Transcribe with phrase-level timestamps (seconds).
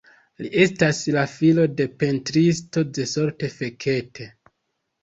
[0.43, 4.33] Li estas la filo de pentristo Zsolt Fekete.